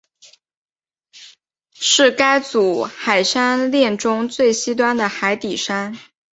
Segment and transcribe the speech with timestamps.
[1.73, 5.95] 是该组海山炼中最西端的海底山。